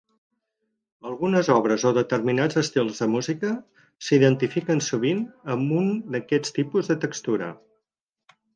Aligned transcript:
Algunes 1.09 1.49
obres 1.55 1.85
o 1.89 1.91
determinats 1.97 2.57
estils 2.61 3.03
de 3.03 3.09
música 3.17 3.53
s'identifiquen 4.07 4.83
sovint 4.89 5.23
amb 5.57 5.77
un 5.83 5.95
d'aquests 6.17 6.59
tipus 6.59 6.93
de 6.93 6.97
textura. 7.07 7.55